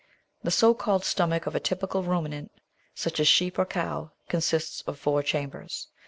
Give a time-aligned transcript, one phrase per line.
[0.41, 2.51] The so called stomach of a typical ruminant,
[2.95, 5.89] such as sheep or cow, consists of four chambers.